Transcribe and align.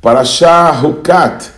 Parashá 0.00 0.80
Hukat, 0.80 1.50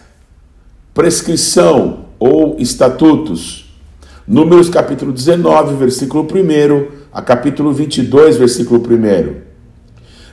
prescrição 0.94 2.06
ou 2.18 2.56
estatutos. 2.58 3.70
Números 4.26 4.70
capítulo 4.70 5.12
19, 5.12 5.76
versículo 5.76 6.22
1 6.24 6.86
a 7.12 7.20
capítulo 7.20 7.70
22, 7.70 8.38
versículo 8.38 8.80
1. 8.80 9.34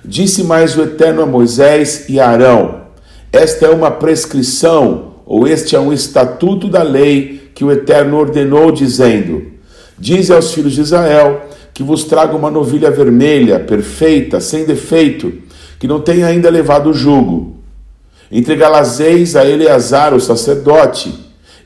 Disse 0.06 0.46
mais 0.46 0.78
o 0.78 0.84
Eterno 0.84 1.22
a 1.22 1.26
Moisés 1.26 2.06
e 2.08 2.18
a 2.18 2.30
Arão: 2.30 2.84
Esta 3.30 3.66
é 3.66 3.70
uma 3.70 3.92
prescrição, 3.92 5.16
ou 5.26 5.46
este 5.46 5.76
é 5.76 5.80
um 5.80 5.92
estatuto 5.92 6.70
da 6.70 6.84
lei 6.84 7.52
que 7.54 7.66
o 7.66 7.72
Eterno 7.74 8.16
ordenou, 8.16 8.72
dizendo: 8.72 9.48
Dize 10.00 10.32
aos 10.32 10.54
filhos 10.54 10.72
de 10.72 10.80
Israel 10.80 11.42
que 11.74 11.84
vos 11.84 12.06
traga 12.06 12.38
uma 12.38 12.50
novilha 12.50 12.90
vermelha, 12.90 13.60
perfeita, 13.60 14.40
sem 14.40 14.64
defeito, 14.64 15.34
que 15.78 15.90
não 15.90 16.00
tenha 16.00 16.26
ainda 16.28 16.50
levado 16.50 16.90
o 16.92 16.94
jugo. 16.94 17.57
Entregá-las-eis 18.32 19.36
a 19.36 19.46
Eleazar, 19.46 20.14
o 20.14 20.20
sacerdote. 20.20 21.14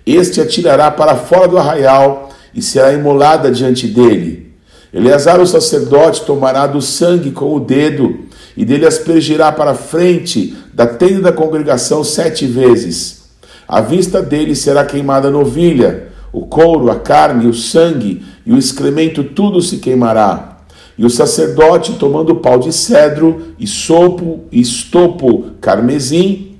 Este 0.06 0.42
atirará 0.42 0.92
para 0.92 1.16
fora 1.16 1.48
do 1.48 1.58
arraial 1.58 2.30
e 2.54 2.62
será 2.62 2.94
imolada 2.94 3.52
diante 3.52 3.88
dele. 3.88 4.54
Eleazar, 4.94 5.40
o 5.40 5.48
sacerdote, 5.48 6.26
tomará 6.26 6.68
do 6.68 6.82
sangue 6.82 7.32
com 7.32 7.55
o 7.55 7.60
dedo 7.60 8.26
e 8.55 8.66
dele 8.66 8.86
aspergirá 8.86 9.52
para 9.52 9.72
a 9.72 9.76
frente 9.76 10.55
da 10.74 10.86
tenda 10.86 11.22
da 11.22 11.32
congregação 11.32 12.04
sete 12.04 12.46
vezes. 12.46 13.22
À 13.68 13.80
vista 13.80 14.22
dele 14.22 14.54
será 14.54 14.84
queimada 14.84 15.30
a 15.30 15.32
novilha, 15.32 16.10
o 16.34 16.46
couro, 16.46 16.91
a 16.91 17.00
carne, 17.00 17.48
o 17.48 17.54
sangue 17.54 18.24
e 18.46 18.52
o 18.52 18.58
excremento, 18.58 19.24
tudo 19.24 19.62
se 19.62 19.78
queimará. 19.78 20.58
E 20.98 21.05
o 21.05 21.10
sacerdote, 21.10 21.94
tomando 21.94 22.36
pau 22.36 22.60
de 22.60 22.74
cedro 22.74 23.54
e 23.57 23.66
sopo 23.66 24.41
estopo 24.52 25.52
carmesim, 25.62 26.51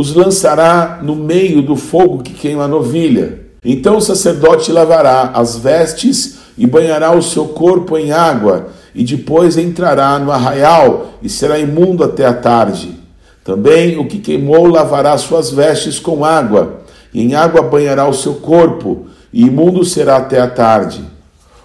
os 0.00 0.14
lançará 0.14 1.00
no 1.02 1.14
meio 1.14 1.60
do 1.60 1.76
fogo 1.76 2.22
que 2.22 2.32
queima 2.32 2.64
a 2.64 2.68
novilha. 2.68 3.40
Então 3.62 3.98
o 3.98 4.00
sacerdote 4.00 4.72
lavará 4.72 5.32
as 5.34 5.58
vestes 5.58 6.38
e 6.56 6.66
banhará 6.66 7.14
o 7.14 7.20
seu 7.20 7.48
corpo 7.48 7.98
em 7.98 8.10
água, 8.10 8.68
e 8.94 9.04
depois 9.04 9.58
entrará 9.58 10.18
no 10.18 10.32
arraial 10.32 11.18
e 11.22 11.28
será 11.28 11.58
imundo 11.58 12.02
até 12.02 12.24
a 12.24 12.32
tarde. 12.32 12.98
Também 13.44 13.98
o 13.98 14.06
que 14.06 14.20
queimou 14.20 14.66
lavará 14.68 15.18
suas 15.18 15.50
vestes 15.50 15.98
com 15.98 16.24
água, 16.24 16.80
e 17.12 17.22
em 17.22 17.34
água 17.34 17.60
banhará 17.60 18.08
o 18.08 18.14
seu 18.14 18.36
corpo, 18.36 19.04
e 19.30 19.42
imundo 19.42 19.84
será 19.84 20.16
até 20.16 20.40
a 20.40 20.48
tarde. 20.48 21.04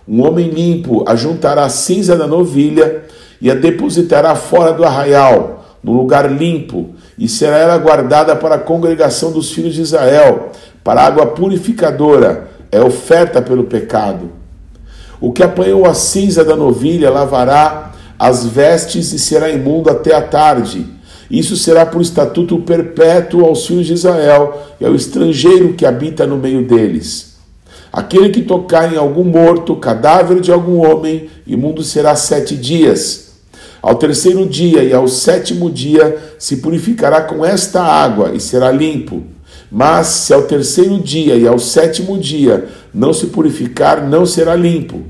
Um 0.05 0.22
homem 0.27 0.49
limpo 0.49 1.05
ajuntará 1.08 1.64
a 1.64 1.70
cinza 1.70 2.17
da 2.17 2.27
novilha 2.27 3.05
e 3.42 3.49
a 3.49 3.55
depositará 3.55 4.36
fora 4.36 4.73
do 4.73 4.83
arraial, 4.83 5.64
no 5.81 5.94
lugar 5.94 6.30
limpo, 6.30 6.95
e 7.17 7.27
será 7.27 7.58
ela 7.58 7.77
guardada 7.77 8.35
para 8.35 8.55
a 8.55 8.59
congregação 8.59 9.31
dos 9.31 9.52
filhos 9.52 9.73
de 9.73 9.81
Israel, 9.81 10.52
para 10.83 11.03
água 11.03 11.25
purificadora, 11.27 12.47
é 12.71 12.81
oferta 12.81 13.41
pelo 13.41 13.63
pecado. 13.63 14.31
O 15.19 15.31
que 15.31 15.43
apanhou 15.43 15.86
a 15.86 15.93
cinza 15.93 16.43
da 16.43 16.55
novilha 16.55 17.09
lavará 17.09 17.93
as 18.19 18.45
vestes 18.45 19.13
e 19.13 19.19
será 19.19 19.49
imundo 19.49 19.89
até 19.89 20.13
a 20.13 20.21
tarde. 20.21 20.86
Isso 21.30 21.55
será 21.55 21.86
por 21.86 22.02
estatuto 22.02 22.59
perpétuo 22.59 23.45
aos 23.45 23.66
filhos 23.66 23.88
de 23.88 23.93
Israel 23.93 24.61
e 24.80 24.86
ao 24.86 24.93
estrangeiro 24.93 25.73
que 25.73 25.86
habita 25.86 26.27
no 26.27 26.38
meio 26.38 26.67
deles. 26.67 27.36
Aquele 27.91 28.30
que 28.30 28.41
tocar 28.41 28.93
em 28.93 28.97
algum 28.97 29.23
morto, 29.23 29.75
cadáver 29.77 30.41
de 30.41 30.52
algum 30.52 30.86
homem, 30.86 31.30
imundo 31.47 31.81
será 31.81 32.16
sete 32.16 32.55
dias. 32.55 33.25
Ao 33.86 33.94
terceiro 33.94 34.47
dia 34.47 34.83
e 34.83 34.91
ao 34.91 35.08
sétimo 35.08 35.69
dia 35.69 36.17
se 36.39 36.58
purificará 36.58 37.22
com 37.22 37.45
esta 37.45 37.83
água 37.83 38.32
e 38.33 38.39
será 38.39 38.71
limpo. 38.71 39.21
Mas 39.71 40.08
se 40.08 40.33
ao 40.33 40.42
terceiro 40.42 40.98
dia 40.98 41.36
e 41.36 41.48
ao 41.48 41.60
sétimo 41.60 42.17
dia 42.17 42.65
não 42.92 43.14
se 43.14 43.27
purificar, 43.27 44.04
não 44.04 44.26
será 44.26 44.55
limpo. 44.55 45.04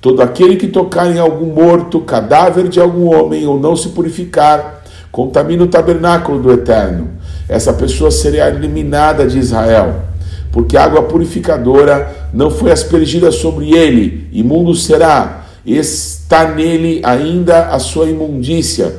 Todo 0.00 0.22
aquele 0.22 0.56
que 0.56 0.66
tocar 0.66 1.08
em 1.08 1.20
algum 1.20 1.54
morto, 1.54 2.00
cadáver 2.00 2.66
de 2.66 2.80
algum 2.80 3.14
homem, 3.14 3.46
ou 3.46 3.60
não 3.60 3.76
se 3.76 3.90
purificar, 3.90 4.82
contamina 5.12 5.62
o 5.62 5.68
tabernáculo 5.68 6.42
do 6.42 6.52
Eterno. 6.52 7.10
Essa 7.48 7.72
pessoa 7.72 8.10
será 8.10 8.48
eliminada 8.48 9.24
de 9.24 9.38
Israel, 9.38 10.02
porque 10.50 10.76
água 10.76 11.04
purificadora 11.04 12.12
não 12.34 12.50
foi 12.50 12.72
aspergida 12.72 13.30
sobre 13.30 13.70
ele, 13.72 14.26
imundo 14.32 14.74
será 14.74 15.39
está 15.64 16.48
nele 16.48 17.00
ainda 17.02 17.68
a 17.68 17.78
sua 17.78 18.06
imundícia. 18.06 18.94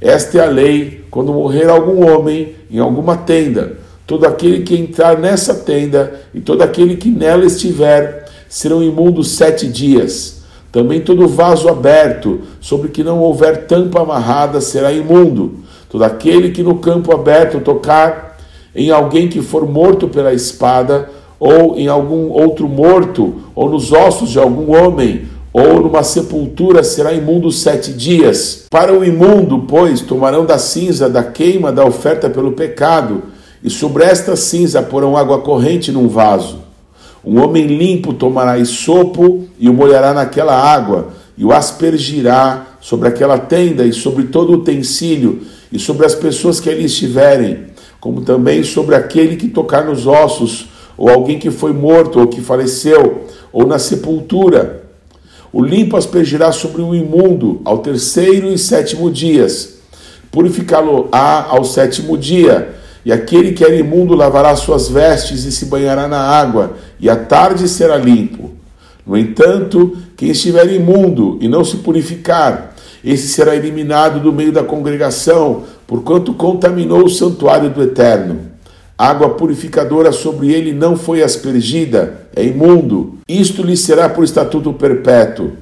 Esta 0.00 0.38
é 0.38 0.40
a 0.42 0.50
lei 0.50 1.04
quando 1.10 1.32
morrer 1.32 1.68
algum 1.68 2.06
homem 2.06 2.54
em 2.70 2.78
alguma 2.78 3.16
tenda. 3.16 3.78
Todo 4.06 4.26
aquele 4.26 4.62
que 4.62 4.76
entrar 4.76 5.18
nessa 5.18 5.54
tenda 5.54 6.20
e 6.34 6.40
todo 6.40 6.62
aquele 6.62 6.96
que 6.96 7.08
nela 7.08 7.44
estiver 7.46 8.26
serão 8.48 8.82
imundos 8.82 9.30
sete 9.32 9.66
dias. 9.66 10.42
Também 10.70 11.00
todo 11.00 11.28
vaso 11.28 11.68
aberto, 11.68 12.40
sobre 12.60 12.88
que 12.88 13.04
não 13.04 13.20
houver 13.20 13.66
tampa 13.66 14.02
amarrada, 14.02 14.60
será 14.60 14.92
imundo. 14.92 15.60
Todo 15.88 16.02
aquele 16.02 16.50
que 16.50 16.62
no 16.62 16.78
campo 16.78 17.14
aberto 17.14 17.60
tocar 17.60 18.36
em 18.74 18.90
alguém 18.90 19.28
que 19.28 19.40
for 19.40 19.66
morto 19.68 20.08
pela 20.08 20.34
espada, 20.34 21.08
ou 21.38 21.78
em 21.78 21.86
algum 21.86 22.30
outro 22.30 22.68
morto, 22.68 23.42
ou 23.54 23.70
nos 23.70 23.92
ossos 23.92 24.30
de 24.30 24.38
algum 24.38 24.76
homem, 24.76 25.26
ou 25.56 25.80
numa 25.80 26.02
sepultura 26.02 26.82
será 26.82 27.12
imundo 27.12 27.48
sete 27.52 27.92
dias. 27.92 28.66
Para 28.68 28.92
o 28.92 29.04
imundo, 29.04 29.60
pois, 29.68 30.00
tomarão 30.00 30.44
da 30.44 30.58
cinza 30.58 31.08
da 31.08 31.22
queima 31.22 31.70
da 31.70 31.84
oferta 31.84 32.28
pelo 32.28 32.52
pecado, 32.52 33.22
e 33.62 33.70
sobre 33.70 34.02
esta 34.02 34.34
cinza 34.34 34.82
porão 34.82 35.16
água 35.16 35.38
corrente 35.42 35.92
num 35.92 36.08
vaso. 36.08 36.58
Um 37.24 37.40
homem 37.40 37.68
limpo 37.68 38.12
tomará 38.12 38.62
sopo 38.64 39.44
e 39.56 39.68
o 39.68 39.72
molhará 39.72 40.12
naquela 40.12 40.60
água, 40.60 41.10
e 41.38 41.44
o 41.44 41.52
aspergirá 41.52 42.66
sobre 42.80 43.08
aquela 43.08 43.38
tenda 43.38 43.86
e 43.86 43.92
sobre 43.92 44.24
todo 44.24 44.50
o 44.50 44.56
utensílio, 44.56 45.42
e 45.70 45.78
sobre 45.78 46.04
as 46.04 46.16
pessoas 46.16 46.58
que 46.58 46.68
ali 46.68 46.86
estiverem, 46.86 47.66
como 48.00 48.22
também 48.22 48.64
sobre 48.64 48.96
aquele 48.96 49.36
que 49.36 49.46
tocar 49.46 49.84
nos 49.84 50.04
ossos, 50.04 50.68
ou 50.98 51.08
alguém 51.08 51.38
que 51.38 51.52
foi 51.52 51.72
morto 51.72 52.18
ou 52.18 52.26
que 52.26 52.40
faleceu, 52.40 53.24
ou 53.52 53.64
na 53.64 53.78
sepultura 53.78 54.83
o 55.54 55.62
limpo 55.62 55.96
aspergirá 55.96 56.50
sobre 56.50 56.82
o 56.82 56.92
imundo 56.92 57.60
ao 57.64 57.78
terceiro 57.78 58.52
e 58.52 58.58
sétimo 58.58 59.08
dias. 59.08 59.76
Purificá-lo-á 60.28 61.46
ao 61.48 61.62
sétimo 61.62 62.18
dia. 62.18 62.74
E 63.04 63.12
aquele 63.12 63.52
que 63.52 63.62
era 63.62 63.76
imundo 63.76 64.16
lavará 64.16 64.56
suas 64.56 64.88
vestes 64.88 65.44
e 65.44 65.52
se 65.52 65.66
banhará 65.66 66.08
na 66.08 66.18
água, 66.18 66.72
e 66.98 67.08
à 67.08 67.14
tarde 67.14 67.68
será 67.68 67.96
limpo. 67.96 68.50
No 69.06 69.16
entanto, 69.16 69.96
quem 70.16 70.30
estiver 70.30 70.72
imundo 70.72 71.38
e 71.40 71.46
não 71.46 71.64
se 71.64 71.76
purificar, 71.76 72.74
esse 73.04 73.28
será 73.28 73.54
eliminado 73.54 74.18
do 74.18 74.32
meio 74.32 74.50
da 74.50 74.64
congregação, 74.64 75.62
porquanto 75.86 76.34
contaminou 76.34 77.04
o 77.04 77.10
santuário 77.10 77.70
do 77.70 77.80
Eterno 77.80 78.53
água 78.96 79.30
purificadora 79.30 80.12
sobre 80.12 80.52
ele 80.52 80.72
não 80.72 80.96
foi 80.96 81.22
aspergida, 81.22 82.28
é 82.34 82.44
imundo. 82.44 83.18
Isto 83.28 83.62
lhe 83.62 83.76
será 83.76 84.08
por 84.08 84.24
estatuto 84.24 84.72
perpétuo. 84.72 85.52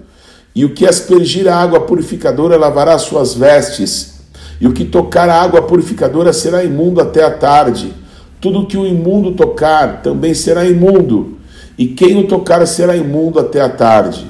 E 0.55 0.65
o 0.65 0.75
que 0.75 0.87
aspergir 0.87 1.49
a 1.49 1.57
água 1.57 1.81
purificadora 1.81 2.59
lavará 2.59 2.99
suas 2.99 3.35
vestes, 3.35 4.21
e 4.61 4.67
o 4.67 4.73
que 4.73 4.85
tocar 4.85 5.29
a 5.29 5.41
água 5.41 5.63
purificadora 5.63 6.33
será 6.33 6.63
imundo 6.63 7.01
até 7.01 7.25
a 7.25 7.31
tarde. 7.31 7.95
Tudo 8.39 8.67
que 8.67 8.77
o 8.77 8.87
imundo 8.87 9.33
tocar 9.33 10.03
também 10.03 10.35
será 10.35 10.67
imundo, 10.67 11.39
e 11.79 11.87
quem 11.87 12.19
o 12.19 12.27
tocar 12.27 12.67
será 12.67 12.95
imundo 12.95 13.39
até 13.39 13.61
a 13.63 13.69
tarde. 13.69 14.27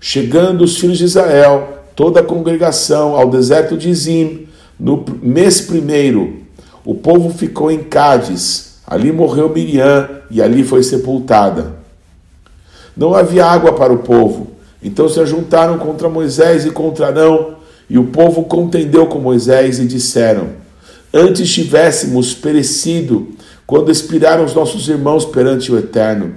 Chegando 0.00 0.62
os 0.62 0.76
filhos 0.76 0.98
de 0.98 1.04
Israel, 1.04 1.78
toda 1.96 2.20
a 2.20 2.22
congregação, 2.22 3.16
ao 3.16 3.30
deserto 3.30 3.76
de 3.76 3.92
Zim, 3.94 4.46
no 4.78 5.04
mês 5.22 5.62
primeiro, 5.62 6.47
o 6.88 6.94
povo 6.94 7.28
ficou 7.28 7.70
em 7.70 7.80
Cádiz, 7.80 8.76
ali 8.86 9.12
morreu 9.12 9.50
Miriam 9.50 10.08
e 10.30 10.40
ali 10.40 10.64
foi 10.64 10.82
sepultada. 10.82 11.74
Não 12.96 13.14
havia 13.14 13.44
água 13.44 13.74
para 13.74 13.92
o 13.92 13.98
povo, 13.98 14.52
então 14.82 15.06
se 15.06 15.20
ajuntaram 15.20 15.76
contra 15.76 16.08
Moisés 16.08 16.64
e 16.64 16.70
contra 16.70 17.08
Arão, 17.08 17.56
e 17.90 17.98
o 17.98 18.04
povo 18.04 18.44
contendeu 18.44 19.06
com 19.06 19.18
Moisés 19.18 19.78
e 19.78 19.84
disseram: 19.84 20.48
Antes 21.12 21.52
tivéssemos 21.52 22.32
perecido 22.32 23.34
quando 23.66 23.90
expiraram 23.90 24.42
os 24.42 24.54
nossos 24.54 24.88
irmãos 24.88 25.26
perante 25.26 25.70
o 25.70 25.78
Eterno, 25.78 26.36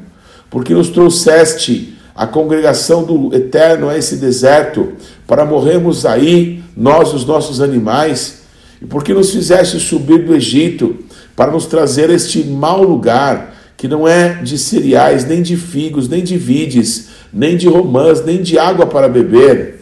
porque 0.49 0.73
nos 0.73 0.89
trouxeste 0.89 1.97
a 2.13 2.27
congregação 2.27 3.05
do 3.05 3.33
Eterno 3.33 3.87
a 3.87 3.97
esse 3.97 4.17
deserto 4.17 4.91
para 5.25 5.45
morrermos 5.45 6.05
aí, 6.05 6.61
nós, 6.75 7.13
os 7.13 7.23
nossos 7.23 7.61
animais. 7.61 8.40
E 8.81 8.85
porque 8.85 9.13
nos 9.13 9.31
fizeste 9.31 9.79
subir 9.79 10.25
do 10.25 10.33
Egito 10.33 10.95
para 11.35 11.51
nos 11.51 11.65
trazer 11.65 12.09
este 12.09 12.43
mau 12.43 12.83
lugar, 12.83 13.55
que 13.77 13.87
não 13.87 14.07
é 14.07 14.41
de 14.41 14.57
cereais, 14.57 15.25
nem 15.25 15.41
de 15.41 15.55
figos, 15.55 16.07
nem 16.07 16.23
de 16.23 16.37
vides, 16.37 17.09
nem 17.31 17.55
de 17.55 17.67
romãs, 17.67 18.25
nem 18.25 18.41
de 18.41 18.57
água 18.57 18.85
para 18.85 19.07
beber. 19.07 19.81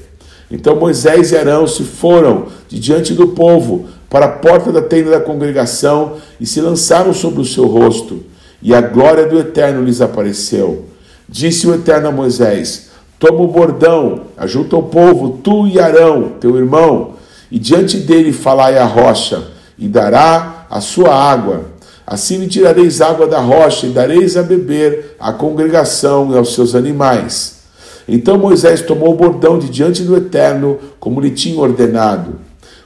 Então 0.52 0.76
Moisés 0.76 1.32
e 1.32 1.38
Arão 1.38 1.68
se 1.68 1.84
foram 1.84 2.48
de 2.68 2.80
diante 2.80 3.14
do 3.14 3.30
povo 3.30 3.88
para 4.10 4.26
a 4.26 4.30
porta 4.30 4.72
da 4.72 4.82
tenda 4.82 5.12
da 5.12 5.20
congregação 5.20 6.18
e 6.40 6.46
se 6.46 6.60
lançaram 6.60 7.14
sobre 7.14 7.42
o 7.42 7.46
seu 7.46 7.68
rosto, 7.68 8.24
e 8.62 8.74
a 8.74 8.82
glória 8.82 9.28
do 9.28 9.40
Eterno 9.40 9.84
lhes 9.84 10.02
apareceu. 10.02 10.86
Disse 11.28 11.68
o 11.68 11.74
Eterno 11.74 12.08
a 12.08 12.12
Moisés: 12.12 12.90
Toma 13.20 13.42
o 13.42 13.48
bordão, 13.48 14.22
ajunta 14.36 14.76
o 14.76 14.84
povo, 14.84 15.40
tu 15.44 15.68
e 15.68 15.80
Arão, 15.80 16.34
teu 16.40 16.58
irmão, 16.58 17.19
e 17.52 17.58
diante 17.58 17.98
dele 17.98 18.32
falai 18.32 18.78
a 18.78 18.86
rocha, 18.86 19.44
e 19.78 19.88
dará 19.88 20.66
a 20.70 20.82
sua 20.82 21.14
água. 21.14 21.66
Assim 22.06 22.38
lhe 22.38 22.48
tirareis 22.48 23.02
água 23.02 23.28
da 23.28 23.40
rocha 23.40 23.88
e 23.88 23.92
dareis 23.92 24.36
a 24.36 24.44
beber 24.44 25.16
à 25.20 25.32
congregação 25.32 26.32
e 26.32 26.38
aos 26.38 26.54
seus 26.54 26.76
animais. 26.76 27.60
Então 28.08 28.38
Moisés 28.38 28.82
tomou 28.82 29.14
o 29.14 29.16
bordão 29.16 29.60
de 29.60 29.70
diante 29.70 30.04
do 30.04 30.18
Eterno, 30.18 30.80
como 31.00 31.22
lhe 31.22 31.30
tinha 31.30 31.60
ordenado. 31.60 32.40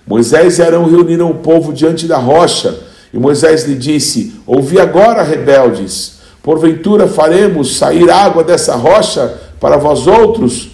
Moisés 0.06 0.60
e 0.60 0.62
Arão 0.62 0.90
reuniram 0.90 1.32
o 1.32 1.36
povo 1.36 1.72
diante 1.72 2.06
da 2.06 2.18
rocha, 2.18 2.78
e 3.14 3.18
Moisés 3.18 3.64
lhe 3.64 3.76
disse: 3.76 4.34
Ouvi 4.46 4.80
agora, 4.80 5.24
rebeldes, 5.24 6.20
porventura 6.42 7.08
faremos 7.08 7.78
sair 7.78 8.10
água 8.10 8.44
dessa 8.44 8.76
rocha 8.76 9.34
para 9.60 9.78
vós 9.78 10.06
outros? 10.06 10.72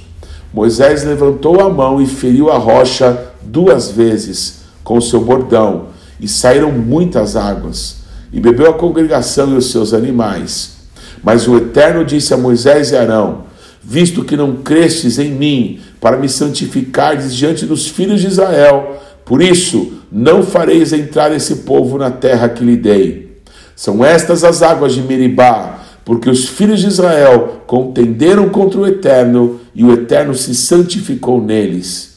Moisés 0.51 1.03
levantou 1.03 1.61
a 1.61 1.69
mão 1.69 2.01
e 2.01 2.07
feriu 2.07 2.49
a 2.49 2.57
rocha 2.57 3.28
duas 3.41 3.91
vezes 3.91 4.61
com 4.83 4.97
o 4.97 5.01
seu 5.01 5.21
bordão, 5.21 5.87
e 6.19 6.27
saíram 6.27 6.71
muitas 6.71 7.35
águas, 7.35 7.97
e 8.31 8.39
bebeu 8.39 8.69
a 8.69 8.73
congregação 8.73 9.53
e 9.53 9.57
os 9.57 9.71
seus 9.71 9.93
animais. 9.93 10.77
Mas 11.23 11.47
o 11.47 11.57
Eterno 11.57 12.03
disse 12.05 12.33
a 12.33 12.37
Moisés 12.37 12.91
e 12.91 12.97
Arão: 12.97 13.43
Visto 13.83 14.23
que 14.23 14.37
não 14.37 14.57
crestes 14.57 15.19
em 15.19 15.31
mim, 15.31 15.79
para 15.99 16.17
me 16.17 16.29
santificardes 16.29 17.35
diante 17.35 17.65
dos 17.65 17.87
filhos 17.87 18.21
de 18.21 18.27
Israel, 18.27 18.99
por 19.25 19.41
isso, 19.41 19.93
não 20.11 20.41
fareis 20.41 20.91
entrar 20.91 21.31
esse 21.31 21.57
povo 21.57 21.97
na 21.97 22.09
terra 22.09 22.49
que 22.49 22.63
lhe 22.63 22.75
dei. 22.75 23.37
São 23.75 24.03
estas 24.03 24.43
as 24.43 24.61
águas 24.61 24.93
de 24.93 25.01
Meribá, 25.01 25.79
porque 26.03 26.29
os 26.29 26.49
filhos 26.49 26.79
de 26.79 26.87
Israel 26.87 27.61
contenderam 27.67 28.49
contra 28.49 28.79
o 28.79 28.87
Eterno, 28.87 29.59
e 29.75 29.83
o 29.83 29.93
Eterno 29.93 30.33
se 30.33 30.55
santificou 30.55 31.39
neles. 31.39 32.08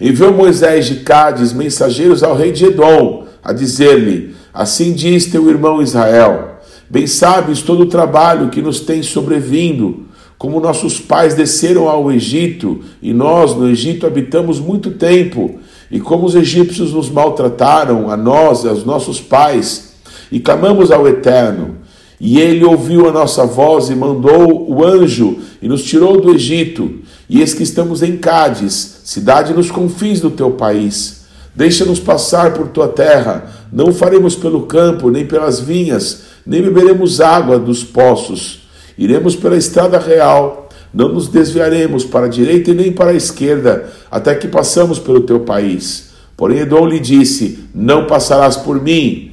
Enviou 0.00 0.32
Moisés 0.32 0.86
de 0.86 0.96
Cádiz 0.96 1.52
mensageiros 1.52 2.22
ao 2.22 2.36
rei 2.36 2.52
de 2.52 2.66
Edom, 2.66 3.24
a 3.42 3.52
dizer-lhe: 3.52 4.34
Assim 4.54 4.92
diz 4.92 5.26
teu 5.26 5.48
irmão 5.50 5.82
Israel: 5.82 6.58
Bem 6.88 7.06
sabes 7.06 7.62
todo 7.62 7.80
o 7.82 7.86
trabalho 7.86 8.48
que 8.48 8.62
nos 8.62 8.80
tem 8.80 9.02
sobrevindo, 9.02 10.06
como 10.38 10.60
nossos 10.60 11.00
pais 11.00 11.34
desceram 11.34 11.88
ao 11.88 12.12
Egito, 12.12 12.80
e 13.02 13.12
nós 13.12 13.56
no 13.56 13.68
Egito 13.68 14.06
habitamos 14.06 14.60
muito 14.60 14.92
tempo, 14.92 15.58
e 15.90 15.98
como 15.98 16.26
os 16.26 16.36
egípcios 16.36 16.92
nos 16.92 17.10
maltrataram, 17.10 18.08
a 18.08 18.16
nós 18.16 18.62
e 18.62 18.68
aos 18.68 18.84
nossos 18.84 19.20
pais, 19.20 19.94
e 20.30 20.38
clamamos 20.38 20.92
ao 20.92 21.08
Eterno. 21.08 21.77
E 22.20 22.40
ele 22.40 22.64
ouviu 22.64 23.08
a 23.08 23.12
nossa 23.12 23.46
voz 23.46 23.90
e 23.90 23.94
mandou 23.94 24.68
o 24.68 24.84
anjo 24.84 25.38
e 25.62 25.68
nos 25.68 25.84
tirou 25.84 26.20
do 26.20 26.34
Egito. 26.34 26.98
E 27.28 27.40
eis 27.40 27.54
que 27.54 27.62
estamos 27.62 28.02
em 28.02 28.16
Cádiz, 28.16 29.02
cidade 29.04 29.54
nos 29.54 29.70
confins 29.70 30.20
do 30.20 30.30
teu 30.30 30.50
país. 30.50 31.26
Deixa-nos 31.54 32.00
passar 32.00 32.54
por 32.54 32.68
tua 32.68 32.88
terra, 32.88 33.50
não 33.72 33.92
faremos 33.92 34.34
pelo 34.34 34.62
campo, 34.62 35.10
nem 35.10 35.26
pelas 35.26 35.60
vinhas, 35.60 36.22
nem 36.46 36.62
beberemos 36.62 37.20
água 37.20 37.58
dos 37.58 37.84
poços. 37.84 38.68
Iremos 38.96 39.36
pela 39.36 39.56
estrada 39.56 39.98
real 39.98 40.68
não 40.92 41.10
nos 41.10 41.28
desviaremos 41.28 42.04
para 42.04 42.26
a 42.26 42.30
direita 42.30 42.70
e 42.70 42.74
nem 42.74 42.92
para 42.92 43.10
a 43.10 43.14
esquerda, 43.14 43.90
até 44.10 44.34
que 44.34 44.48
passamos 44.48 44.98
pelo 44.98 45.20
teu 45.20 45.40
país. 45.40 46.10
Porém, 46.36 46.60
Edom 46.60 46.86
lhe 46.86 46.98
disse: 46.98 47.64
Não 47.74 48.06
passarás 48.06 48.56
por 48.56 48.82
mim, 48.82 49.27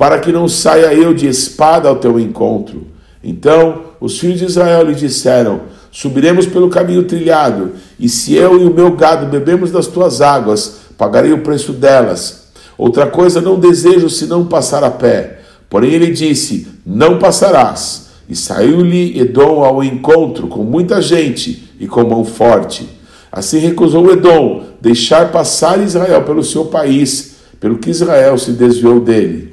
para 0.00 0.18
que 0.18 0.32
não 0.32 0.48
saia 0.48 0.94
eu 0.94 1.12
de 1.12 1.28
espada 1.28 1.86
ao 1.86 1.96
teu 1.96 2.18
encontro. 2.18 2.86
Então 3.22 3.82
os 4.00 4.18
filhos 4.18 4.38
de 4.38 4.46
Israel 4.46 4.84
lhe 4.84 4.94
disseram: 4.94 5.60
Subiremos 5.92 6.46
pelo 6.46 6.70
caminho 6.70 7.02
trilhado, 7.02 7.72
e 7.98 8.08
se 8.08 8.34
eu 8.34 8.58
e 8.58 8.64
o 8.64 8.72
meu 8.72 8.92
gado 8.92 9.26
bebemos 9.26 9.70
das 9.70 9.86
tuas 9.86 10.22
águas, 10.22 10.76
pagarei 10.96 11.34
o 11.34 11.42
preço 11.42 11.74
delas. 11.74 12.46
Outra 12.78 13.08
coisa 13.08 13.42
não 13.42 13.60
desejo 13.60 14.08
senão 14.08 14.46
passar 14.46 14.82
a 14.82 14.90
pé. 14.90 15.40
Porém 15.68 15.92
ele 15.92 16.10
disse: 16.10 16.66
Não 16.86 17.18
passarás. 17.18 18.08
E 18.26 18.34
saiu-lhe 18.34 19.20
Edom 19.20 19.62
ao 19.62 19.84
encontro 19.84 20.46
com 20.46 20.64
muita 20.64 21.02
gente 21.02 21.74
e 21.78 21.86
com 21.86 22.04
mão 22.04 22.24
forte. 22.24 22.88
Assim 23.30 23.58
recusou 23.58 24.10
Edom 24.10 24.62
deixar 24.80 25.30
passar 25.30 25.78
Israel 25.78 26.22
pelo 26.22 26.42
seu 26.42 26.64
país, 26.64 27.34
pelo 27.60 27.76
que 27.76 27.90
Israel 27.90 28.38
se 28.38 28.52
desviou 28.52 28.98
dele. 28.98 29.49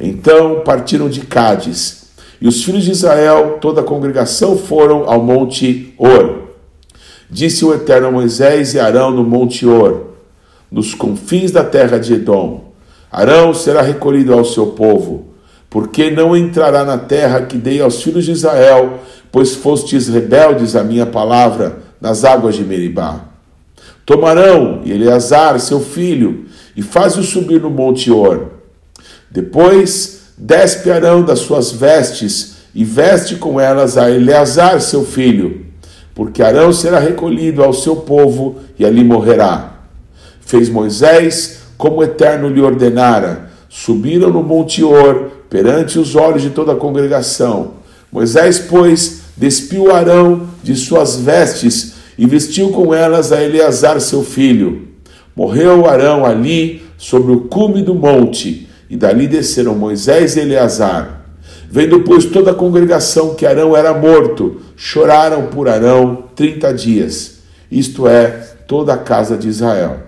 Então 0.00 0.62
partiram 0.64 1.08
de 1.08 1.20
Cádiz, 1.20 2.10
e 2.40 2.48
os 2.48 2.64
filhos 2.64 2.84
de 2.84 2.90
Israel, 2.90 3.58
toda 3.60 3.82
a 3.82 3.84
congregação, 3.84 4.56
foram 4.56 5.04
ao 5.08 5.22
monte 5.22 5.94
Or. 5.98 6.48
Disse 7.28 7.64
o 7.64 7.74
Eterno 7.74 8.08
a 8.08 8.10
Moisés 8.10 8.74
e 8.74 8.80
Arão 8.80 9.10
no 9.10 9.22
monte 9.22 9.66
Or, 9.66 10.06
nos 10.72 10.94
confins 10.94 11.50
da 11.50 11.62
terra 11.62 11.98
de 11.98 12.14
Edom: 12.14 12.72
Arão 13.12 13.52
será 13.52 13.82
recolhido 13.82 14.32
ao 14.32 14.44
seu 14.44 14.68
povo 14.68 15.30
porque 15.70 16.10
não 16.10 16.36
entrará 16.36 16.84
na 16.84 16.98
terra 16.98 17.42
que 17.42 17.56
dei 17.56 17.80
aos 17.80 18.02
filhos 18.02 18.24
de 18.24 18.32
Israel, 18.32 18.98
pois 19.30 19.54
fostes 19.54 20.08
rebeldes 20.08 20.74
à 20.74 20.82
minha 20.82 21.06
palavra 21.06 21.78
nas 22.00 22.24
águas 22.24 22.56
de 22.56 22.64
Meribá. 22.64 23.26
Tomarão 24.04 24.82
Eleazar, 24.84 25.60
seu 25.60 25.78
filho, 25.78 26.46
e 26.76 26.82
faz-o 26.82 27.22
subir 27.22 27.60
no 27.60 27.70
monte 27.70 28.10
Or. 28.10 28.49
Depois 29.30 30.20
despe 30.36 30.90
Arão 30.90 31.22
das 31.22 31.40
suas 31.40 31.70
vestes 31.70 32.56
e 32.74 32.84
veste 32.84 33.36
com 33.36 33.60
elas 33.60 33.96
a 33.96 34.10
Eleazar, 34.10 34.80
seu 34.80 35.04
filho, 35.04 35.66
porque 36.14 36.42
Arão 36.42 36.72
será 36.72 36.98
recolhido 36.98 37.62
ao 37.62 37.72
seu 37.72 37.96
povo 37.96 38.56
e 38.78 38.84
ali 38.84 39.04
morrerá. 39.04 39.74
Fez 40.40 40.68
Moisés 40.68 41.60
como 41.76 41.98
o 41.98 42.02
Eterno 42.02 42.48
lhe 42.48 42.60
ordenara. 42.60 43.50
Subiram 43.68 44.30
no 44.30 44.42
monte 44.42 44.82
Or 44.82 45.30
perante 45.48 45.98
os 45.98 46.16
olhos 46.16 46.42
de 46.42 46.50
toda 46.50 46.72
a 46.72 46.76
congregação. 46.76 47.74
Moisés, 48.10 48.58
pois, 48.58 49.22
despiu 49.36 49.92
Arão 49.92 50.48
de 50.62 50.74
suas 50.74 51.16
vestes 51.16 51.94
e 52.18 52.26
vestiu 52.26 52.70
com 52.70 52.92
elas 52.92 53.32
a 53.32 53.42
Eleazar, 53.42 54.00
seu 54.00 54.24
filho. 54.24 54.88
Morreu 55.34 55.88
Arão 55.88 56.26
ali, 56.26 56.82
sobre 56.98 57.32
o 57.32 57.42
cume 57.42 57.82
do 57.82 57.94
monte, 57.94 58.68
e 58.90 58.96
dali 58.96 59.28
desceram 59.28 59.76
Moisés 59.76 60.36
e 60.36 60.40
Eleazar. 60.40 61.20
Vendo, 61.70 62.00
pois, 62.00 62.24
toda 62.24 62.50
a 62.50 62.54
congregação 62.54 63.36
que 63.36 63.46
Arão 63.46 63.76
era 63.76 63.94
morto, 63.94 64.60
choraram 64.76 65.46
por 65.46 65.68
Arão 65.68 66.24
trinta 66.34 66.74
dias, 66.74 67.38
isto 67.70 68.08
é, 68.08 68.26
toda 68.66 68.94
a 68.94 68.98
casa 68.98 69.36
de 69.36 69.48
Israel. 69.48 70.00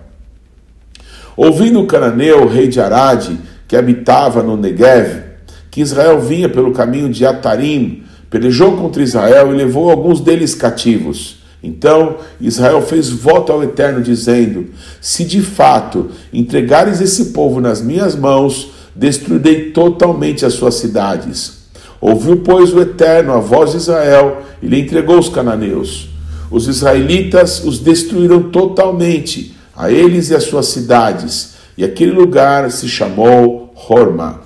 Ouvindo 1.37 1.81
o 1.81 1.87
cananeu, 1.87 2.49
rei 2.49 2.67
de 2.67 2.81
Arade, 2.81 3.39
que 3.69 3.77
habitava 3.77 4.43
no 4.43 4.57
Negev, 4.57 5.23
que 5.71 5.81
Israel 5.81 6.21
vinha 6.21 6.49
pelo 6.49 6.73
caminho 6.73 7.09
de 7.09 7.25
Atarim, 7.25 8.03
pelejou 8.29 8.77
contra 8.77 9.03
Israel 9.03 9.55
e 9.55 9.57
levou 9.57 9.91
alguns 9.91 10.21
deles 10.21 10.55
cativos. 10.55 11.42
Então 11.63 12.17
Israel 12.41 12.83
fez 12.83 13.09
voto 13.09 13.53
ao 13.53 13.63
Eterno, 13.63 14.03
dizendo: 14.03 14.67
Se 15.01 15.25
de 15.25 15.41
fato 15.41 16.11
entregares 16.33 17.01
esse 17.01 17.27
povo 17.27 17.61
nas 17.61 17.81
minhas 17.81 18.17
mãos, 18.17 18.73
destruirei 18.97 19.71
totalmente 19.71 20.45
as 20.45 20.55
suas 20.55 20.75
cidades. 20.75 21.63
Ouviu, 22.01 22.39
pois, 22.39 22.73
o 22.73 22.81
Eterno 22.81 23.33
a 23.33 23.39
voz 23.39 23.71
de 23.71 23.77
Israel 23.77 24.43
e 24.61 24.67
lhe 24.67 24.81
entregou 24.81 25.19
os 25.19 25.29
cananeus. 25.29 26.09
Os 26.51 26.67
israelitas 26.67 27.65
os 27.65 27.79
destruíram 27.79 28.51
totalmente, 28.51 29.57
a 29.75 29.91
eles 29.91 30.29
e 30.29 30.35
as 30.35 30.43
suas 30.43 30.67
cidades, 30.67 31.55
e 31.79 31.85
aquele 31.85 32.11
lugar 32.11 32.71
se 32.71 32.89
chamou 32.89 33.73
Horma. 33.89 34.43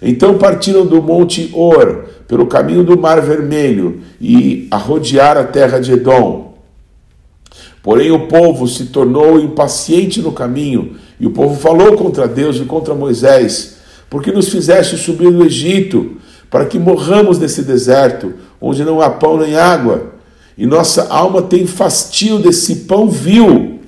Então 0.00 0.38
partiram 0.38 0.86
do 0.86 1.02
monte 1.02 1.50
Or, 1.52 2.06
pelo 2.32 2.46
caminho 2.46 2.82
do 2.82 2.98
Mar 2.98 3.20
Vermelho, 3.20 4.00
e 4.18 4.66
a 4.70 4.78
rodear 4.78 5.36
a 5.36 5.44
terra 5.44 5.78
de 5.78 5.92
Edom. 5.92 6.54
Porém 7.82 8.10
o 8.10 8.26
povo 8.26 8.66
se 8.66 8.86
tornou 8.86 9.38
impaciente 9.38 10.22
no 10.22 10.32
caminho, 10.32 10.96
e 11.20 11.26
o 11.26 11.30
povo 11.30 11.60
falou 11.60 11.94
contra 11.94 12.26
Deus 12.26 12.56
e 12.56 12.64
contra 12.64 12.94
Moisés: 12.94 13.76
Porque 14.08 14.32
nos 14.32 14.48
fizeste 14.48 14.96
subir 14.96 15.30
do 15.30 15.44
Egito, 15.44 16.12
para 16.50 16.64
que 16.64 16.78
morramos 16.78 17.38
nesse 17.38 17.60
deserto, 17.60 18.32
onde 18.58 18.82
não 18.82 19.02
há 19.02 19.10
pão 19.10 19.36
nem 19.36 19.54
água, 19.54 20.14
e 20.56 20.64
nossa 20.64 21.08
alma 21.10 21.42
tem 21.42 21.66
fastio 21.66 22.38
desse 22.38 22.76
pão 22.86 23.10
vil. 23.10 23.80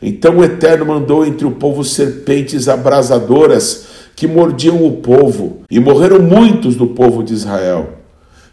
Então 0.00 0.38
o 0.38 0.44
Eterno 0.44 0.86
mandou 0.86 1.22
entre 1.26 1.46
o 1.46 1.50
povo 1.50 1.84
serpentes 1.84 2.66
abrasadoras, 2.66 3.84
que 4.16 4.26
mordiam 4.26 4.84
o 4.84 4.98
povo, 4.98 5.62
e 5.70 5.80
morreram 5.80 6.20
muitos 6.20 6.76
do 6.76 6.88
povo 6.88 7.22
de 7.22 7.34
Israel. 7.34 7.98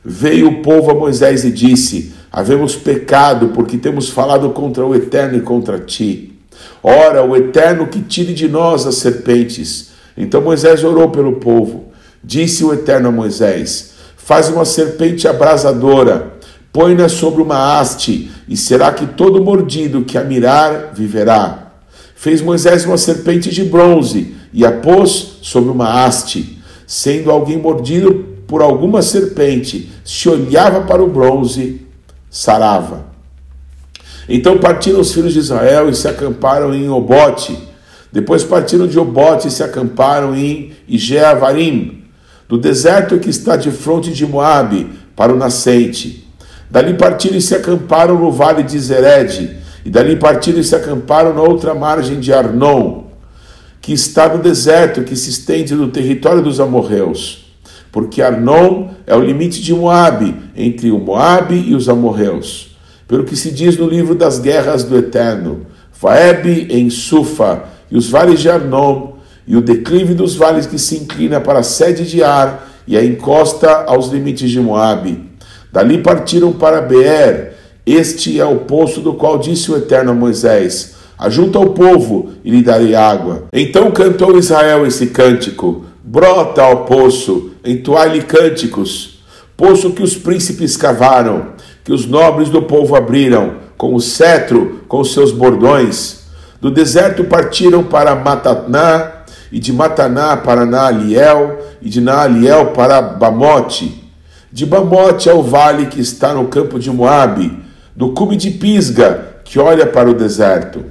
Veio 0.04 0.48
o 0.50 0.62
povo 0.62 0.92
a 0.92 0.96
Moisés 0.96 1.44
e 1.44 1.52
disse: 1.52 2.14
Havemos 2.32 2.76
pecado 2.76 3.50
porque 3.50 3.78
temos 3.78 4.10
falado 4.10 4.50
contra 4.50 4.86
o 4.86 4.96
Eterno 4.96 5.38
e 5.38 5.42
contra 5.42 5.80
ti. 5.80 6.40
Ora, 6.82 7.24
o 7.24 7.36
Eterno 7.36 7.88
que 7.88 8.02
tire 8.02 8.34
de 8.34 8.48
nós 8.48 8.88
as 8.88 8.96
serpentes. 8.96 9.92
Então 10.18 10.42
Moisés 10.42 10.84
orou 10.84 11.10
pelo 11.10 11.34
povo. 11.34 11.86
Disse 12.24 12.64
o 12.64 12.74
Eterno 12.74 13.10
a 13.10 13.12
Moisés: 13.12 13.92
Faz 14.18 14.50
uma 14.50 14.66
serpente 14.66 15.28
abrasadora, 15.28 16.34
põe-na 16.74 17.08
sobre 17.08 17.42
uma 17.44 17.80
haste, 17.80 18.32
e 18.48 18.58
será 18.58 18.92
que 18.92 19.06
todo 19.06 19.44
mordido 19.44 20.04
que 20.04 20.18
a 20.18 20.24
mirar 20.24 20.94
viverá. 20.94 21.74
Fez 22.16 22.42
Moisés 22.42 22.86
uma 22.86 22.98
serpente 22.98 23.50
de 23.50 23.64
bronze 23.64 24.36
e 24.54 24.66
a 24.66 24.72
pôs 24.72 25.31
sobre 25.42 25.70
uma 25.70 26.06
haste. 26.06 26.60
Sendo 26.86 27.32
alguém 27.32 27.58
mordido 27.58 28.26
por 28.48 28.62
alguma 28.62 29.02
serpente, 29.02 29.90
se 30.04 30.30
olhava 30.30 30.82
para 30.82 31.04
o 31.04 31.08
bronze, 31.08 31.82
sarava. 32.30 33.06
Então 34.28 34.58
partiram 34.58 35.00
os 35.00 35.14
filhos 35.14 35.34
de 35.34 35.40
Israel 35.40 35.90
e 35.90 35.96
se 35.96 36.08
acamparam 36.08 36.74
em 36.74 36.90
Obote. 36.90 37.58
Depois 38.12 38.44
partiram 38.44 38.88
de 38.88 39.00
Obote 39.00 39.48
e 39.48 39.52
se 39.52 39.64
acamparam 39.64 40.36
em 40.36 40.74
Ijeavarim, 40.88 42.04
do 42.48 42.58
deserto 42.58 43.20
que 43.20 43.30
está 43.30 43.56
de 43.56 43.72
fronte 43.72 44.12
de 44.12 44.26
Moabe, 44.26 44.90
para 45.16 45.34
o 45.34 45.38
nascente. 45.38 46.28
Dali 46.70 46.94
partiram 46.94 47.38
e 47.38 47.42
se 47.42 47.56
acamparam 47.56 48.20
no 48.20 48.32
vale 48.32 48.64
de 48.64 48.78
Zered, 48.80 49.58
e 49.86 49.90
dali 49.90 50.16
partiram 50.16 50.60
e 50.60 50.64
se 50.64 50.76
acamparam 50.76 51.34
na 51.34 51.42
outra 51.42 51.74
margem 51.74 52.20
de 52.20 52.34
Arnon, 52.34 53.11
que 53.82 53.92
está 53.92 54.30
no 54.30 54.42
deserto 54.42 55.04
que 55.04 55.16
se 55.16 55.32
estende 55.32 55.74
no 55.74 55.88
território 55.88 56.42
dos 56.42 56.60
amorreus. 56.60 57.52
Porque 57.92 58.22
Arnon 58.22 58.90
é 59.06 59.16
o 59.16 59.20
limite 59.20 59.62
de 59.62 59.74
Moabe, 59.74 60.36
entre 60.56 60.92
o 60.92 61.00
Moabe 61.00 61.56
e 61.56 61.76
os 61.76 61.90
amorreus. 61.90 62.78
Pelo 63.08 63.26
que 63.26 63.36
se 63.36 63.52
diz 63.52 63.78
no 63.78 63.90
livro 63.90 64.16
das 64.16 64.40
guerras 64.40 64.84
do 64.84 64.98
Eterno, 64.98 65.66
Faeb 65.92 66.68
em 66.70 66.90
Sufa, 66.90 67.64
e 67.90 67.98
os 67.98 68.10
vales 68.10 68.40
de 68.40 68.50
Arnon, 68.50 69.14
e 69.46 69.58
o 69.58 69.62
declive 69.62 70.14
dos 70.14 70.36
vales 70.36 70.66
que 70.66 70.80
se 70.80 70.96
inclina 70.96 71.42
para 71.42 71.60
a 71.60 71.64
sede 71.64 72.06
de 72.06 72.24
Ar, 72.24 72.70
e 72.88 72.96
a 72.96 73.04
encosta 73.04 73.84
aos 73.88 74.08
limites 74.08 74.50
de 74.50 74.60
Moabe. 74.60 75.30
Dali 75.74 75.98
partiram 75.98 76.54
para 76.54 76.82
Beer, 76.82 77.56
este 77.86 78.40
é 78.40 78.46
o 78.46 78.58
poço 78.58 79.02
do 79.02 79.16
qual 79.16 79.40
disse 79.40 79.72
o 79.72 79.76
Eterno 79.76 80.12
a 80.12 80.14
Moisés: 80.14 80.94
Ajunta 81.22 81.60
o 81.60 81.70
povo 81.70 82.32
e 82.44 82.50
lhe 82.50 82.64
darei 82.64 82.96
água. 82.96 83.44
Então 83.54 83.92
cantou 83.92 84.40
Israel 84.40 84.88
esse 84.88 85.06
cântico: 85.06 85.86
Brota 86.04 86.64
ao 86.64 86.86
poço, 86.86 87.52
entoai-lhe 87.64 88.24
cânticos. 88.24 89.24
Poço 89.56 89.92
que 89.92 90.02
os 90.02 90.16
príncipes 90.16 90.76
cavaram, 90.76 91.50
que 91.84 91.94
os 91.94 92.08
nobres 92.08 92.50
do 92.50 92.64
povo 92.64 92.96
abriram, 92.96 93.58
com 93.78 93.94
o 93.94 94.02
cetro, 94.02 94.82
com 94.88 95.00
os 95.02 95.14
seus 95.14 95.32
bordões. 95.32 96.22
Do 96.60 96.72
deserto 96.72 97.24
partiram 97.26 97.84
para 97.84 98.16
Mataná, 98.16 99.12
e 99.52 99.60
de 99.60 99.72
Mataná 99.72 100.36
para 100.38 100.66
Naaliel, 100.66 101.60
e 101.84 101.88
de 101.88 102.02
Naaliel 102.02 102.72
para 102.72 103.00
Bamote. 103.00 104.10
De 104.52 104.66
Bamote 104.66 105.30
é 105.30 105.34
o 105.36 105.44
vale 105.44 105.86
que 105.86 106.02
está 106.02 106.34
no 106.34 106.48
campo 106.48 106.80
de 106.80 106.90
Moabe, 106.90 107.60
do 107.96 108.10
cume 108.10 108.36
de 108.36 108.50
Pisga, 108.50 109.36
que 109.44 109.60
olha 109.60 109.86
para 109.86 110.10
o 110.10 110.16
deserto. 110.16 110.84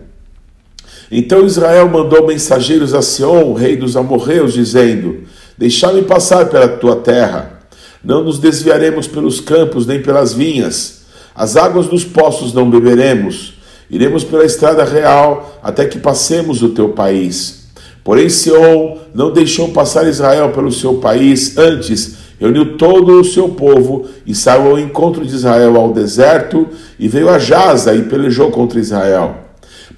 Então 1.11 1.45
Israel 1.45 1.89
mandou 1.89 2.27
mensageiros 2.27 2.95
a 2.95 3.03
Sion, 3.03 3.53
rei 3.53 3.77
dos 3.77 3.97
amorreus, 3.97 4.53
dizendo: 4.53 5.25
Deixai-me 5.59 6.03
passar 6.03 6.49
pela 6.49 6.69
tua 6.69 6.97
terra. 6.97 7.61
Não 8.03 8.23
nos 8.23 8.39
desviaremos 8.39 9.07
pelos 9.07 9.41
campos 9.41 9.87
nem 9.87 10.01
pelas 10.01 10.33
vinhas. 10.33 11.01
As 11.35 11.57
águas 11.57 11.87
dos 11.87 12.05
poços 12.05 12.55
não 12.55 12.71
beberemos. 12.71 13.55
Iremos 13.91 14.23
pela 14.23 14.45
estrada 14.45 14.85
real 14.85 15.59
até 15.63 15.85
que 15.85 15.99
passemos 15.99 16.63
o 16.63 16.71
teu 16.71 16.91
país. 16.91 17.69
Porém, 18.05 18.29
Sion 18.29 18.99
não 19.13 19.33
deixou 19.33 19.71
passar 19.71 20.07
Israel 20.07 20.51
pelo 20.51 20.73
seu 20.73 20.95
país, 20.95 21.59
antes 21.59 22.21
reuniu 22.41 22.79
todo 22.79 23.21
o 23.21 23.25
seu 23.25 23.51
povo 23.51 24.07
e 24.27 24.35
saiu 24.35 24.71
ao 24.71 24.79
encontro 24.79 25.27
de 25.27 25.35
Israel 25.35 25.77
ao 25.77 25.93
deserto 25.93 26.67
e 26.99 27.07
veio 27.07 27.29
a 27.29 27.39
Jaza 27.39 27.95
e 27.95 28.03
pelejou 28.05 28.51
contra 28.51 28.81
Israel. 28.81 29.50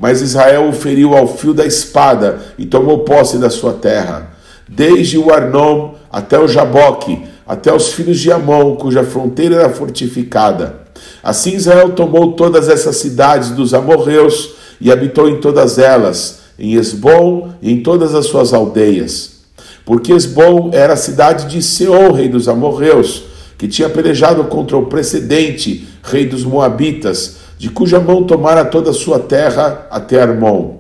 Mas 0.03 0.21
Israel 0.21 0.69
o 0.69 0.73
feriu 0.73 1.17
ao 1.17 1.29
fio 1.29 1.55
da 1.55 1.65
espada 1.65 2.41
e 2.59 2.67
tomou 2.67 3.05
posse 3.05 3.39
da 3.39 3.49
sua 3.49 3.73
terra, 3.73 4.33
desde 4.69 5.17
o 5.17 5.33
Arnon 5.33 5.93
até 6.11 6.37
o 6.41 6.49
Jaboque, 6.49 7.23
até 7.47 7.73
os 7.73 7.93
filhos 7.93 8.19
de 8.19 8.33
Amon, 8.33 8.75
cuja 8.75 9.05
fronteira 9.05 9.55
era 9.55 9.71
fortificada. 9.71 10.81
Assim 11.23 11.55
Israel 11.55 11.91
tomou 11.91 12.33
todas 12.33 12.69
essas 12.69 12.97
cidades 12.97 13.51
dos 13.51 13.73
amorreus 13.73 14.57
e 14.81 14.91
habitou 14.91 15.29
em 15.29 15.41
todas 15.41 15.79
elas, 15.79 16.41
em 16.59 16.73
Esbom 16.73 17.51
e 17.63 17.73
em 17.73 17.81
todas 17.81 18.13
as 18.13 18.27
suas 18.27 18.53
aldeias. 18.53 19.45
Porque 19.85 20.13
Esbom 20.13 20.71
era 20.73 20.95
a 20.95 20.97
cidade 20.97 21.47
de 21.47 21.63
Seol, 21.63 22.11
rei 22.11 22.29
dos 22.29 22.49
amorreus, 22.49 23.23
que 23.57 23.69
tinha 23.69 23.89
pelejado 23.89 24.43
contra 24.45 24.77
o 24.77 24.87
precedente, 24.87 25.87
rei 26.03 26.27
dos 26.27 26.43
moabitas, 26.43 27.42
de 27.63 27.71
cuja 27.71 28.01
mão 28.01 28.25
tomara 28.25 28.65
toda 28.65 28.91
a 28.91 28.93
sua 28.93 29.21
terra 29.21 29.87
até 29.89 30.21
Armon. 30.21 30.79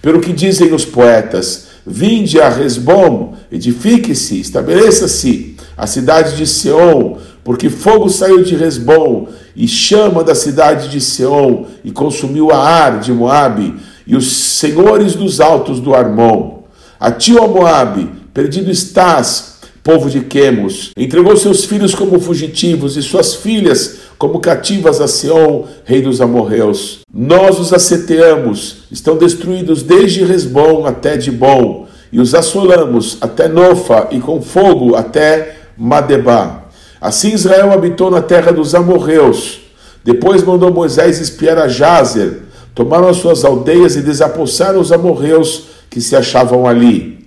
Pelo 0.00 0.22
que 0.22 0.32
dizem 0.32 0.72
os 0.72 0.82
poetas, 0.82 1.66
vinde 1.86 2.40
a 2.40 2.48
Resbom, 2.48 3.34
edifique-se, 3.52 4.40
estabeleça-se 4.40 5.54
a 5.76 5.86
cidade 5.86 6.34
de 6.34 6.46
Seom, 6.46 7.18
porque 7.44 7.68
fogo 7.68 8.08
saiu 8.08 8.42
de 8.42 8.56
Resbom 8.56 9.28
e 9.54 9.68
chama 9.68 10.24
da 10.24 10.34
cidade 10.34 10.88
de 10.88 10.98
Seom 10.98 11.66
e 11.84 11.90
consumiu 11.90 12.50
a 12.50 12.56
Ar 12.56 13.00
de 13.00 13.12
Moabe 13.12 13.74
e 14.06 14.16
os 14.16 14.32
senhores 14.32 15.14
dos 15.14 15.42
altos 15.42 15.78
do 15.78 15.94
Armon. 15.94 16.62
A 16.98 17.10
ti, 17.10 17.36
ó 17.36 17.46
Moabe, 17.46 18.10
perdido 18.32 18.70
estás, 18.70 19.57
povo 19.82 20.10
de 20.10 20.20
Quemos, 20.20 20.90
entregou 20.96 21.36
seus 21.36 21.64
filhos 21.64 21.94
como 21.94 22.20
fugitivos 22.20 22.96
e 22.96 23.02
suas 23.02 23.34
filhas 23.34 23.98
como 24.18 24.40
cativas 24.40 25.00
a 25.00 25.06
Seom, 25.06 25.64
rei 25.84 26.02
dos 26.02 26.20
amorreus. 26.20 27.00
Nós 27.12 27.58
os 27.58 27.72
asseteamos, 27.72 28.84
estão 28.90 29.16
destruídos 29.16 29.82
desde 29.82 30.24
Resbom 30.24 30.86
até 30.86 31.16
Dibom, 31.16 31.86
e 32.12 32.20
os 32.20 32.34
assolamos 32.34 33.18
até 33.20 33.48
Nofa 33.48 34.08
e 34.10 34.18
com 34.18 34.40
fogo 34.40 34.96
até 34.96 35.56
Madebá. 35.76 36.64
Assim 37.00 37.32
Israel 37.32 37.72
habitou 37.72 38.10
na 38.10 38.20
terra 38.20 38.50
dos 38.50 38.74
amorreus. 38.74 39.60
Depois 40.02 40.42
mandou 40.42 40.72
Moisés 40.72 41.20
espiar 41.20 41.58
a 41.58 41.68
Jazer, 41.68 42.42
tomaram 42.74 43.08
as 43.08 43.18
suas 43.18 43.44
aldeias 43.44 43.94
e 43.94 44.00
desapossaram 44.00 44.80
os 44.80 44.90
amorreus 44.90 45.64
que 45.90 46.00
se 46.00 46.16
achavam 46.16 46.66
ali. 46.66 47.17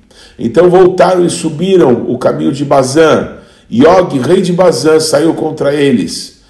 Então 0.44 0.70
voltaram 0.70 1.24
e 1.24 1.30
subiram 1.30 2.06
o 2.08 2.18
caminho 2.18 2.52
de 2.52 2.66
Bazã. 2.66 3.38
E 3.70 3.86
Og, 3.86 4.18
rei 4.18 4.42
de 4.42 4.52
Bazã, 4.52 5.00
saiu 5.00 5.36
contra 5.36 5.74
eles. 5.74 6.42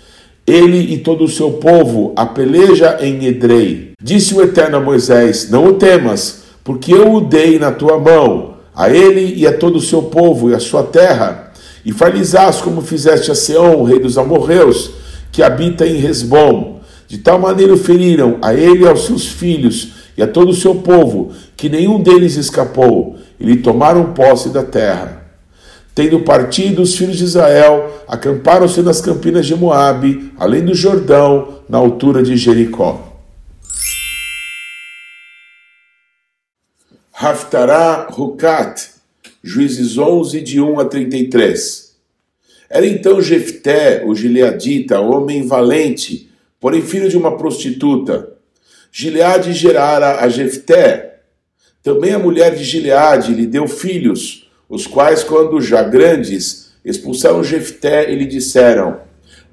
Ele 0.48 0.94
e 0.94 0.98
todo 0.98 1.26
o 1.26 1.30
seu 1.30 1.52
povo 1.52 2.14
a 2.16 2.26
peleja 2.26 2.98
em 3.02 3.26
Edrei. 3.26 3.92
Disse 4.02 4.34
o 4.34 4.42
Eterno 4.42 4.78
a 4.78 4.80
Moisés: 4.80 5.50
Não 5.50 5.66
o 5.68 5.74
temas, 5.74 6.44
porque 6.64 6.94
eu 6.94 7.14
o 7.14 7.22
dei 7.22 7.60
na 7.60 7.72
tua 7.72 8.00
mão, 8.00 8.56
a 8.74 8.90
ele 8.90 9.36
e 9.36 9.46
a 9.46 9.56
todo 9.56 9.76
o 9.76 9.82
seu 9.82 10.04
povo 10.04 10.50
e 10.50 10.56
a 10.56 10.60
sua 10.60 10.84
terra. 10.84 11.52
E 11.86 11.92
falizás 11.92 12.62
como 12.62 12.82
fizeste 12.82 13.30
a 13.30 13.36
Seom, 13.36 13.84
rei 13.84 14.00
dos 14.00 14.18
amorreus, 14.18 14.92
que 15.32 15.44
habita 15.44 15.86
em 15.86 15.98
Resbom. 15.98 16.80
De 17.08 17.18
tal 17.18 17.38
maneira 17.38 17.76
feriram 17.76 18.38
a 18.42 18.54
ele 18.54 18.86
e 18.86 18.88
aos 18.88 19.06
seus 19.06 19.28
filhos 19.28 20.01
e 20.22 20.24
a 20.24 20.28
todo 20.28 20.50
o 20.50 20.54
seu 20.54 20.76
povo, 20.76 21.34
que 21.58 21.68
nenhum 21.68 22.00
deles 22.00 22.36
escapou 22.36 23.18
e 23.40 23.44
lhe 23.44 23.58
tomaram 23.58 24.14
posse 24.14 24.50
da 24.50 24.62
terra. 24.62 25.26
Tendo 25.96 26.20
partido, 26.20 26.84
os 26.84 26.96
filhos 26.96 27.18
de 27.18 27.24
Israel 27.24 28.04
acamparam-se 28.08 28.84
nas 28.84 29.02
campinas 29.02 29.48
de 29.48 29.56
Moabe, 29.56 30.32
além 30.38 30.64
do 30.64 30.76
Jordão, 30.76 31.62
na 31.68 31.80
altura 31.80 32.22
de 32.22 32.38
Jericó. 32.38 33.18
Haftará 37.12 38.08
Rukat, 38.12 38.92
Juízes 39.44 39.98
11, 39.98 40.40
de 40.42 40.62
1 40.62 40.80
a 40.80 40.86
33. 40.86 41.96
Era 42.70 42.86
então 42.86 43.20
Jefté, 43.20 44.04
o 44.06 44.14
gileadita, 44.14 45.00
homem 45.00 45.48
valente, 45.48 46.30
porém 46.60 46.84
filho 46.84 47.10
de 47.10 47.18
uma 47.18 47.36
prostituta. 47.40 48.31
Gileade 48.92 49.54
gerara 49.54 50.20
a 50.20 50.28
Jefté, 50.28 51.20
também 51.82 52.14
a 52.14 52.20
mulher 52.20 52.54
de 52.54 52.64
Gileade 52.64 53.34
lhe 53.34 53.48
deu 53.48 53.68
filhos, 53.68 54.52
os 54.70 54.86
quais, 54.86 55.24
quando 55.24 55.62
já 55.62 55.82
grandes, 55.82 56.74
expulsaram 56.84 57.44
Jefté 57.44 58.12
e 58.12 58.16
lhe 58.16 58.26
disseram: 58.26 59.00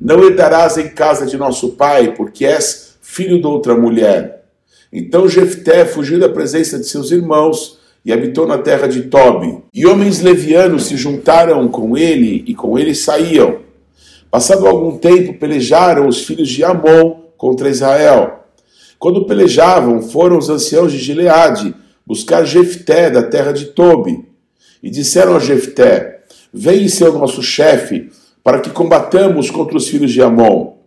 Não 0.00 0.24
herdarás 0.24 0.76
em 0.76 0.88
casa 0.88 1.24
de 1.24 1.36
nosso 1.36 1.70
pai, 1.70 2.14
porque 2.14 2.44
és 2.44 2.96
filho 3.00 3.40
de 3.40 3.46
outra 3.46 3.76
mulher. 3.76 4.44
Então 4.92 5.28
Jefté 5.28 5.84
fugiu 5.84 6.18
da 6.18 6.28
presença 6.28 6.78
de 6.78 6.86
seus 6.86 7.10
irmãos 7.10 7.78
e 8.04 8.12
habitou 8.12 8.46
na 8.46 8.58
terra 8.58 8.86
de 8.88 9.02
Tobi. 9.02 9.62
E 9.72 9.86
homens 9.86 10.20
levianos 10.20 10.86
se 10.86 10.96
juntaram 10.96 11.68
com 11.68 11.96
ele 11.96 12.42
e 12.46 12.54
com 12.54 12.78
ele 12.78 12.94
saíam. 12.94 13.60
Passado 14.30 14.66
algum 14.66 14.98
tempo, 14.98 15.34
pelejaram 15.34 16.06
os 16.06 16.26
filhos 16.26 16.48
de 16.48 16.64
Amon 16.64 17.22
contra 17.36 17.70
Israel. 17.70 18.37
Quando 18.98 19.26
pelejavam, 19.26 20.02
foram 20.02 20.36
os 20.36 20.50
anciãos 20.50 20.90
de 20.90 20.98
Gileade 20.98 21.74
buscar 22.04 22.44
Jefté 22.44 23.08
da 23.08 23.22
terra 23.22 23.52
de 23.52 23.66
Tobi. 23.66 24.24
E 24.82 24.90
disseram 24.90 25.36
a 25.36 25.38
Jefté: 25.38 26.22
Vem 26.52 26.88
ser 26.88 27.10
o 27.10 27.18
nosso 27.18 27.42
chefe, 27.42 28.10
para 28.42 28.60
que 28.60 28.70
combatamos 28.70 29.50
contra 29.50 29.76
os 29.76 29.88
filhos 29.88 30.10
de 30.10 30.20
Amon. 30.20 30.78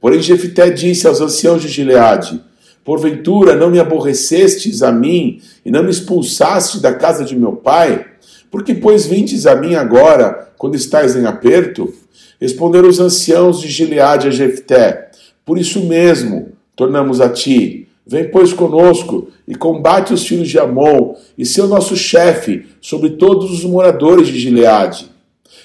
Porém 0.00 0.22
Jefté 0.22 0.70
disse 0.70 1.06
aos 1.06 1.20
anciãos 1.20 1.60
de 1.60 1.68
Gileade: 1.68 2.40
Porventura 2.82 3.54
não 3.54 3.70
me 3.70 3.78
aborrecestes 3.78 4.82
a 4.82 4.90
mim 4.90 5.42
e 5.64 5.70
não 5.70 5.82
me 5.82 5.90
expulsaste 5.90 6.80
da 6.80 6.94
casa 6.94 7.24
de 7.24 7.36
meu 7.36 7.52
pai? 7.52 8.06
Porque, 8.50 8.74
pois, 8.74 9.04
vintes 9.04 9.46
a 9.46 9.54
mim 9.54 9.74
agora, 9.74 10.52
quando 10.56 10.74
estais 10.74 11.14
em 11.16 11.26
aperto? 11.26 11.92
Responderam 12.40 12.88
os 12.88 12.98
anciãos 12.98 13.60
de 13.60 13.68
Gileade 13.68 14.28
a 14.28 14.30
Jefté: 14.30 15.10
Por 15.44 15.58
isso 15.58 15.84
mesmo 15.84 16.57
tornamos 16.78 17.20
a 17.20 17.28
ti. 17.28 17.88
Vem, 18.06 18.30
pois, 18.30 18.52
conosco 18.52 19.28
e 19.46 19.54
combate 19.54 20.14
os 20.14 20.24
filhos 20.24 20.48
de 20.48 20.60
Amon 20.60 21.14
e 21.36 21.44
seu 21.44 21.66
nosso 21.66 21.96
chefe 21.96 22.66
sobre 22.80 23.10
todos 23.10 23.50
os 23.50 23.64
moradores 23.64 24.28
de 24.28 24.38
Gileade. 24.38 25.10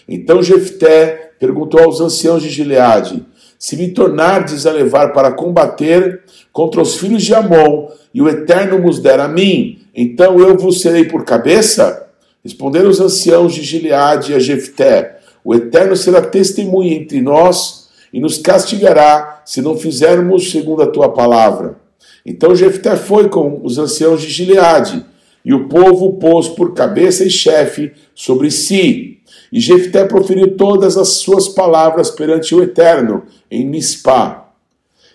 Então 0.10 0.41
Jefté 0.41 1.34
perguntou 1.39 1.82
aos 1.82 2.01
anciãos 2.01 2.41
de 2.41 2.50
Gileade: 2.50 3.24
Se 3.60 3.77
me 3.77 3.91
tornardes 3.91 4.65
a 4.65 4.72
levar 4.72 5.13
para 5.13 5.32
combater 5.32 6.24
contra 6.51 6.82
os 6.82 6.98
filhos 6.98 7.24
de 7.24 7.34
Amon, 7.34 7.89
e 8.13 8.22
o 8.22 8.27
Eterno 8.27 8.82
vos 8.82 9.00
der 9.00 9.20
a 9.20 9.27
mim, 9.27 9.79
então 9.96 10.39
eu 10.39 10.58
vos 10.58 10.82
serei 10.82 11.05
por 11.05 11.24
cabeça? 11.24 12.08
Responderam 12.43 12.89
os 12.89 13.00
anciãos 13.00 13.53
de 13.53 13.62
Gileade 13.62 14.34
a 14.34 14.39
Jefté: 14.39 15.20
O 15.46 15.53
Eterno 15.53 15.96
será 15.96 16.22
testemunha 16.22 16.96
entre 16.96 17.22
nós 17.22 17.83
e 18.13 18.20
nos 18.20 18.38
castigará 18.38 19.41
se 19.43 19.60
não 19.60 19.75
fizermos 19.75 20.51
segundo 20.51 20.84
a 20.84 20.88
tua 20.88 21.10
palavra. 21.10 21.77
Então 22.24 22.55
Jefté 22.55 22.96
foi 22.96 23.27
com 23.27 23.60
os 23.63 23.79
anciãos 23.79 24.22
de 24.22 24.29
Gileade, 24.29 25.03
e 25.43 25.53
o 25.53 25.67
povo 25.67 26.13
pôs 26.13 26.48
por 26.48 26.74
cabeça 26.74 27.25
e 27.25 27.29
chefe 27.29 27.91
sobre 28.15 28.50
si. 28.50 29.17
E 29.51 29.60
Jefté 29.60 30.05
proferiu 30.05 30.55
todas 30.55 30.96
as 30.96 31.10
suas 31.10 31.50
palavras 31.50 32.10
perante 32.10 32.55
o 32.55 32.63
Eterno 32.63 33.24
em 33.51 33.65
Mispá. 33.65 34.51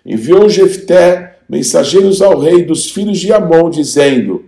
Enviou 0.04 0.48
Jefté 0.48 1.38
mensageiros 1.48 2.20
ao 2.20 2.38
rei 2.38 2.62
dos 2.62 2.90
filhos 2.90 3.18
de 3.18 3.32
Amon, 3.32 3.70
dizendo: 3.70 4.44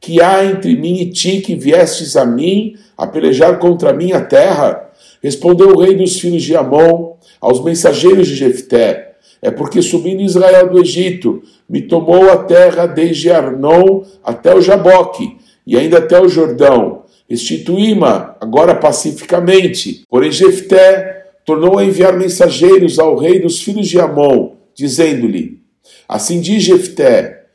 Que 0.00 0.22
há 0.22 0.44
entre 0.44 0.74
mim 0.76 1.00
e 1.00 1.10
ti 1.10 1.40
que 1.40 1.54
viestes 1.54 2.16
a 2.16 2.24
mim 2.24 2.74
a 2.96 3.06
pelejar 3.06 3.58
contra 3.58 3.90
a 3.90 3.94
minha 3.94 4.20
terra? 4.22 4.90
Respondeu 5.22 5.68
o 5.68 5.80
rei 5.80 5.94
dos 5.94 6.18
filhos 6.18 6.42
de 6.42 6.56
Amon 6.56 7.16
aos 7.42 7.62
mensageiros 7.62 8.28
de 8.28 8.36
Jefté: 8.36 9.16
É 9.42 9.50
porque 9.50 9.82
subindo 9.82 10.22
Israel 10.22 10.70
do 10.70 10.80
Egito, 10.80 11.42
me 11.68 11.82
tomou 11.82 12.30
a 12.30 12.36
terra 12.36 12.86
desde 12.86 13.30
Arnon 13.30 14.04
até 14.22 14.54
o 14.54 14.60
Jaboque, 14.60 15.36
e 15.66 15.76
ainda 15.76 15.98
até 15.98 16.20
o 16.20 16.28
Jordão. 16.28 17.02
Restituí-ma 17.28 18.36
agora 18.40 18.74
pacificamente. 18.74 20.04
Porém, 20.08 20.30
Jefté 20.30 21.24
tornou 21.44 21.78
a 21.78 21.84
enviar 21.84 22.16
mensageiros 22.16 22.98
ao 22.98 23.16
rei 23.16 23.40
dos 23.40 23.60
filhos 23.60 23.88
de 23.88 23.98
Amon, 23.98 24.52
dizendo-lhe: 24.74 25.60
Assim 26.08 26.40
diz 26.40 26.62
Jefté: 26.62 27.46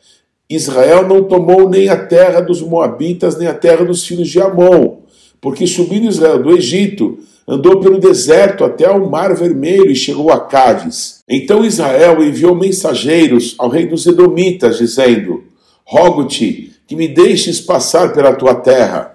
Israel 0.50 1.08
não 1.08 1.24
tomou 1.24 1.70
nem 1.70 1.90
a 1.90 2.06
terra 2.06 2.42
dos 2.42 2.62
Moabitas, 2.62 3.38
nem 3.38 3.48
a 3.48 3.54
terra 3.54 3.86
dos 3.86 4.06
filhos 4.06 4.30
de 4.30 4.42
Amon, 4.42 5.00
porque 5.42 5.68
subindo 5.68 6.08
Israel 6.08 6.42
do 6.42 6.52
Egito, 6.52 7.20
andou 7.48 7.80
pelo 7.80 8.00
deserto 8.00 8.64
até 8.64 8.86
ao 8.86 9.10
Mar 9.10 9.36
Vermelho 9.36 9.90
e 9.90 9.96
chegou 9.96 10.32
a 10.32 10.40
Cádiz. 10.40 11.24
Então 11.30 11.64
Israel 11.64 12.22
enviou 12.22 12.56
mensageiros 12.56 13.56
ao 13.58 13.70
rei 13.70 13.86
dos 13.86 14.06
Edomitas, 14.06 14.78
dizendo: 14.78 15.44
Rogo-te 15.86 16.74
que 16.88 16.96
me 16.96 17.08
deixes 17.08 17.62
passar 17.62 18.14
pela 18.14 18.34
tua 18.34 18.56
terra. 18.56 19.14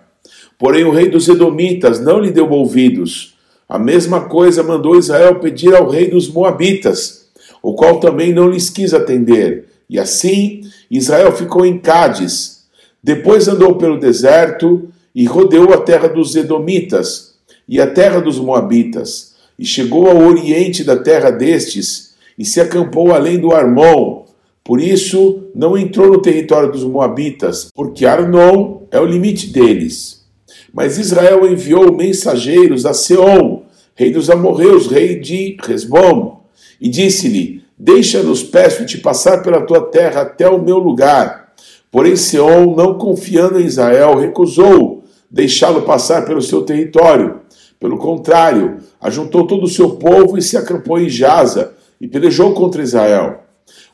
Porém, 0.59 0.85
o 0.85 0.93
rei 0.93 1.09
dos 1.09 1.29
Edomitas 1.29 2.01
não 2.01 2.21
lhe 2.21 2.31
deu 2.31 2.49
ouvidos. 2.49 3.35
A 3.69 3.79
mesma 3.79 4.23
coisa 4.23 4.63
mandou 4.63 4.99
Israel 4.99 5.41
pedir 5.41 5.75
ao 5.75 5.89
rei 5.89 6.09
dos 6.09 6.29
Moabitas, 6.29 7.27
o 7.63 7.75
qual 7.75 7.99
também 7.99 8.33
não 8.33 8.49
lhes 8.49 8.69
quis 8.71 8.93
atender. 8.93 9.67
E 9.89 9.99
assim 9.99 10.63
Israel 10.91 11.33
ficou 11.33 11.65
em 11.65 11.79
Cádiz. 11.79 12.65
Depois 13.03 13.49
andou 13.49 13.77
pelo 13.77 13.99
deserto 13.99 14.89
e 15.15 15.25
rodeou 15.25 15.73
a 15.73 15.79
terra 15.79 16.09
dos 16.09 16.35
Edomitas 16.35 17.33
e 17.69 17.81
a 17.81 17.87
terra 17.87 18.21
dos 18.21 18.39
Moabitas, 18.39 19.33
e 19.59 19.65
chegou 19.65 20.07
ao 20.07 20.19
oriente 20.19 20.83
da 20.85 20.97
terra 20.97 21.31
destes, 21.31 22.15
e 22.39 22.45
se 22.45 22.61
acampou 22.61 23.13
além 23.13 23.39
do 23.39 23.53
Armon. 23.53 24.25
Por 24.65 24.81
isso, 24.81 25.45
não 25.55 25.77
entrou 25.77 26.09
no 26.09 26.21
território 26.21 26.71
dos 26.71 26.85
Moabitas, 26.85 27.69
porque 27.75 28.05
Arnon 28.05 28.83
é 28.91 29.01
o 29.01 29.07
limite 29.07 29.47
deles. 29.47 30.23
Mas 30.73 30.99
Israel 30.99 31.51
enviou 31.51 31.93
mensageiros 31.93 32.87
a 32.87 32.95
Seom, 32.95 33.63
rei 33.95 34.11
dos 34.11 34.31
amorreus, 34.31 34.87
rei 34.87 35.19
de 35.19 35.57
Resbom, 35.63 36.43
e 36.81 36.89
disse-lhe: 36.89 37.63
Deixa-nos, 37.79 38.43
peço-te, 38.43 38.99
passar 38.99 39.43
pela 39.43 39.63
tua 39.63 39.83
terra 39.83 40.23
até 40.23 40.49
o 40.49 40.63
meu 40.63 40.79
lugar. 40.79 41.53
Porém, 41.91 42.17
Seom, 42.17 42.75
não 42.75 42.99
confiando 42.99 43.61
em 43.61 43.65
Israel, 43.65 44.19
recusou 44.19 44.92
deixá-lo 45.33 45.83
passar 45.83 46.27
pelo 46.27 46.43
seu 46.43 46.63
território. 46.63 47.41
Pelo 47.81 47.97
contrário, 47.97 48.77
ajuntou 49.01 49.47
todo 49.47 49.65
o 49.65 49.69
seu 49.69 49.93
povo 49.93 50.37
e 50.37 50.43
se 50.43 50.57
acampou 50.57 51.01
em 51.01 51.09
Jaza 51.09 51.73
e 51.99 52.07
pelejou 52.07 52.53
contra 52.53 52.83
Israel. 52.83 53.41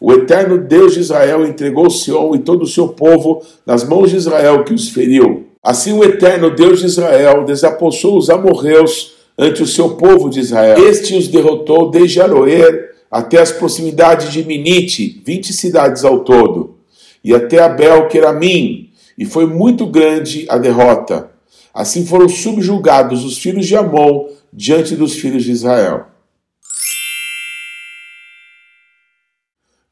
O 0.00 0.12
eterno 0.12 0.58
Deus 0.58 0.94
de 0.94 1.00
Israel 1.00 1.46
entregou 1.46 1.88
Sion 1.88 2.34
e 2.34 2.40
todo 2.40 2.62
o 2.62 2.66
seu 2.66 2.88
povo 2.88 3.42
nas 3.64 3.84
mãos 3.84 4.10
de 4.10 4.16
Israel 4.16 4.64
que 4.64 4.74
os 4.74 4.88
feriu. 4.88 5.46
Assim 5.62 5.92
o 5.92 6.04
eterno 6.04 6.54
Deus 6.54 6.80
de 6.80 6.86
Israel 6.86 7.44
desapossou 7.44 8.18
os 8.18 8.28
amorreus 8.28 9.14
ante 9.38 9.62
o 9.62 9.66
seu 9.66 9.90
povo 9.90 10.28
de 10.28 10.40
Israel. 10.40 10.78
Este 10.86 11.16
os 11.16 11.28
derrotou 11.28 11.90
desde 11.90 12.20
Aroer 12.20 12.90
até 13.10 13.40
as 13.40 13.52
proximidades 13.52 14.32
de 14.32 14.44
Minite, 14.44 15.22
vinte 15.24 15.52
cidades 15.52 16.04
ao 16.04 16.20
todo, 16.20 16.76
e 17.24 17.34
até 17.34 17.58
Abel 17.58 18.08
Queramim, 18.08 18.87
e 19.18 19.26
foi 19.26 19.46
muito 19.46 19.84
grande 19.84 20.46
a 20.48 20.56
derrota. 20.56 21.30
Assim 21.74 22.06
foram 22.06 22.28
subjugados 22.28 23.24
os 23.24 23.36
filhos 23.36 23.66
de 23.66 23.76
Amon 23.76 24.28
diante 24.52 24.94
dos 24.94 25.14
filhos 25.14 25.42
de 25.42 25.50
Israel. 25.50 26.06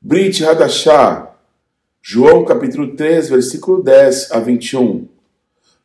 Brit 0.00 0.44
Hadashah, 0.44 1.34
João 2.00 2.44
capítulo 2.44 2.94
3, 2.94 3.28
versículo 3.28 3.82
10 3.82 4.30
a 4.30 4.38
21. 4.38 5.08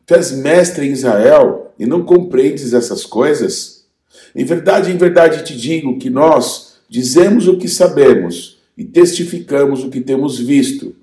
Tu 0.06 0.14
és 0.14 0.32
mestre 0.32 0.88
em 0.88 0.92
Israel 0.92 1.74
e 1.80 1.88
não 1.88 2.04
compreendes 2.04 2.74
essas 2.74 3.04
coisas? 3.04 3.88
Em 4.36 4.46
verdade, 4.46 4.92
em 4.92 4.98
verdade 4.98 5.44
te 5.44 5.58
digo 5.58 5.98
que 5.98 6.12
nós 6.12 6.76
dizemos 6.88 7.48
o 7.48 7.58
que 7.58 7.68
sabemos 7.68 8.60
e 8.78 8.86
testificamos 8.86 9.84
o 9.84 9.90
que 9.90 10.02
temos 10.02 10.38
visto. 10.38 10.96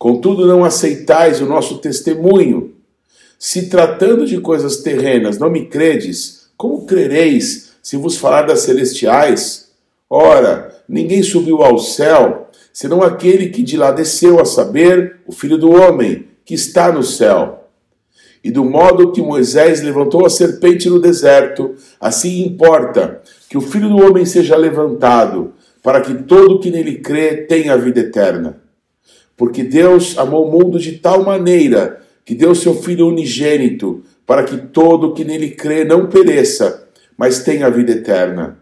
Contudo, 0.00 0.46
não 0.46 0.64
aceitais 0.64 1.42
o 1.42 1.44
nosso 1.44 1.76
testemunho. 1.76 2.72
Se 3.38 3.68
tratando 3.68 4.24
de 4.24 4.40
coisas 4.40 4.78
terrenas 4.78 5.38
não 5.38 5.50
me 5.50 5.66
credes, 5.66 6.48
como 6.56 6.86
crereis 6.86 7.72
se 7.82 7.98
vos 7.98 8.16
falar 8.16 8.46
das 8.46 8.60
celestiais? 8.60 9.72
Ora, 10.08 10.74
ninguém 10.88 11.22
subiu 11.22 11.60
ao 11.62 11.78
céu, 11.78 12.48
senão 12.72 13.02
aquele 13.02 13.50
que 13.50 13.62
de 13.62 13.76
lá 13.76 13.92
desceu 13.92 14.40
a 14.40 14.46
saber, 14.46 15.18
o 15.26 15.32
Filho 15.32 15.58
do 15.58 15.70
Homem, 15.70 16.28
que 16.46 16.54
está 16.54 16.90
no 16.90 17.02
céu. 17.02 17.68
E 18.42 18.50
do 18.50 18.64
modo 18.64 19.12
que 19.12 19.20
Moisés 19.20 19.82
levantou 19.82 20.24
a 20.24 20.30
serpente 20.30 20.88
no 20.88 20.98
deserto, 20.98 21.74
assim 22.00 22.42
importa 22.46 23.20
que 23.50 23.58
o 23.58 23.60
Filho 23.60 23.90
do 23.90 23.98
Homem 23.98 24.24
seja 24.24 24.56
levantado, 24.56 25.52
para 25.82 26.00
que 26.00 26.14
todo 26.22 26.58
que 26.58 26.70
nele 26.70 27.00
crê 27.00 27.36
tenha 27.42 27.74
a 27.74 27.76
vida 27.76 28.00
eterna. 28.00 28.69
Porque 29.40 29.62
Deus 29.62 30.18
amou 30.18 30.46
o 30.46 30.52
mundo 30.52 30.78
de 30.78 30.98
tal 30.98 31.24
maneira 31.24 32.02
que 32.26 32.34
deu 32.34 32.54
seu 32.54 32.74
Filho 32.74 33.08
unigênito, 33.08 34.02
para 34.26 34.44
que 34.44 34.58
todo 34.58 35.14
que 35.14 35.24
nele 35.24 35.52
crê 35.52 35.82
não 35.82 36.08
pereça, 36.08 36.86
mas 37.16 37.42
tenha 37.42 37.66
a 37.66 37.70
vida 37.70 37.92
eterna. 37.92 38.58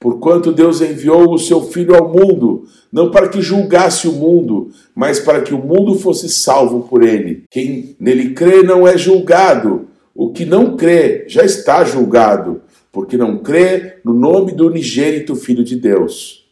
Porquanto 0.00 0.50
Deus 0.50 0.80
enviou 0.80 1.32
o 1.32 1.38
seu 1.38 1.62
Filho 1.62 1.94
ao 1.94 2.12
mundo, 2.12 2.64
não 2.92 3.12
para 3.12 3.28
que 3.28 3.40
julgasse 3.40 4.08
o 4.08 4.12
mundo, 4.14 4.72
mas 4.96 5.20
para 5.20 5.42
que 5.42 5.54
o 5.54 5.64
mundo 5.64 5.94
fosse 5.94 6.28
salvo 6.28 6.88
por 6.88 7.04
ele. 7.04 7.44
Quem 7.48 7.94
nele 8.00 8.30
crê 8.30 8.64
não 8.64 8.84
é 8.84 8.98
julgado, 8.98 9.86
o 10.12 10.32
que 10.32 10.44
não 10.44 10.76
crê 10.76 11.24
já 11.28 11.44
está 11.44 11.84
julgado, 11.84 12.62
porque 12.90 13.16
não 13.16 13.38
crê 13.38 13.98
no 14.04 14.12
nome 14.12 14.50
do 14.50 14.66
unigênito 14.66 15.36
Filho 15.36 15.62
de 15.62 15.76
Deus. 15.76 16.48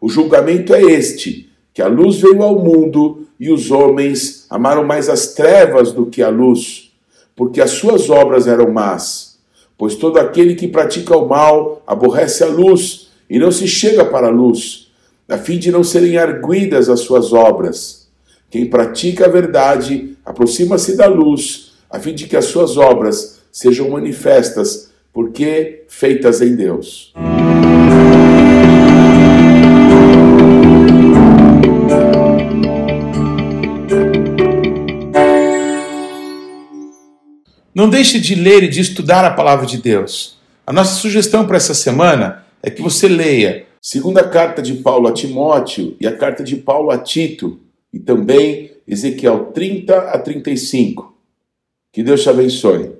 O 0.00 0.08
julgamento 0.08 0.72
é 0.72 0.82
este: 0.82 1.47
que 1.78 1.82
a 1.82 1.86
luz 1.86 2.16
veio 2.16 2.42
ao 2.42 2.58
mundo 2.58 3.28
e 3.38 3.52
os 3.52 3.70
homens 3.70 4.46
amaram 4.50 4.82
mais 4.82 5.08
as 5.08 5.28
trevas 5.34 5.92
do 5.92 6.06
que 6.06 6.20
a 6.20 6.28
luz, 6.28 6.90
porque 7.36 7.60
as 7.60 7.70
suas 7.70 8.10
obras 8.10 8.48
eram 8.48 8.72
más. 8.72 9.38
Pois 9.78 9.94
todo 9.94 10.18
aquele 10.18 10.56
que 10.56 10.66
pratica 10.66 11.16
o 11.16 11.28
mal 11.28 11.80
aborrece 11.86 12.42
a 12.42 12.48
luz 12.48 13.10
e 13.30 13.38
não 13.38 13.52
se 13.52 13.68
chega 13.68 14.04
para 14.04 14.26
a 14.26 14.30
luz, 14.30 14.88
a 15.28 15.38
fim 15.38 15.56
de 15.56 15.70
não 15.70 15.84
serem 15.84 16.18
arguidas 16.18 16.88
as 16.88 16.98
suas 16.98 17.32
obras. 17.32 18.08
Quem 18.50 18.66
pratica 18.66 19.26
a 19.26 19.28
verdade 19.28 20.16
aproxima-se 20.26 20.96
da 20.96 21.06
luz, 21.06 21.74
a 21.88 22.00
fim 22.00 22.12
de 22.12 22.26
que 22.26 22.36
as 22.36 22.46
suas 22.46 22.76
obras 22.76 23.38
sejam 23.52 23.88
manifestas, 23.88 24.90
porque 25.12 25.84
feitas 25.86 26.42
em 26.42 26.56
Deus. 26.56 27.14
Não 37.78 37.88
deixe 37.88 38.18
de 38.18 38.34
ler 38.34 38.64
e 38.64 38.68
de 38.68 38.80
estudar 38.80 39.24
a 39.24 39.30
palavra 39.30 39.64
de 39.64 39.78
Deus. 39.78 40.36
A 40.66 40.72
nossa 40.72 40.96
sugestão 40.96 41.46
para 41.46 41.58
essa 41.58 41.74
semana 41.74 42.44
é 42.60 42.72
que 42.72 42.82
você 42.82 43.06
leia 43.06 43.66
segunda 43.80 44.28
carta 44.28 44.60
de 44.60 44.74
Paulo 44.74 45.06
a 45.06 45.12
Timóteo 45.12 45.96
e 46.00 46.04
a 46.04 46.16
carta 46.16 46.42
de 46.42 46.56
Paulo 46.56 46.90
a 46.90 46.98
Tito 46.98 47.60
e 47.94 48.00
também 48.00 48.72
Ezequiel 48.84 49.52
30 49.54 49.96
a 49.96 50.18
35. 50.18 51.16
Que 51.92 52.02
Deus 52.02 52.20
te 52.20 52.28
abençoe. 52.28 52.97